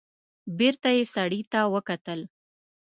بېرته 0.57 0.89
يې 0.97 1.03
سړي 1.15 1.41
ته 1.51 1.59
وکتل. 1.73 2.19